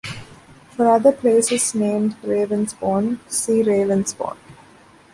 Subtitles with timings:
[0.71, 4.39] For other places named Ravensbourne, see Ravensbourne.